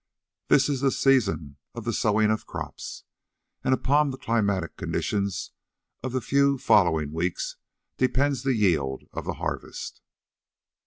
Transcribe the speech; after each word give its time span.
This 0.47 0.67
is 0.67 0.81
the 0.81 0.89
season 0.89 1.57
of 1.75 1.83
the 1.85 1.93
sowing 1.93 2.31
of 2.31 2.47
crops, 2.47 3.03
and 3.63 3.71
upon 3.71 4.09
the 4.09 4.17
climatic 4.17 4.75
conditions 4.75 5.51
of 6.01 6.11
the 6.11 6.21
few 6.21 6.57
following 6.57 7.11
weeks 7.11 7.55
depends 7.97 8.41
the 8.41 8.55
yield 8.55 9.03
of 9.11 9.25
the 9.25 9.33
harvest. 9.33 10.01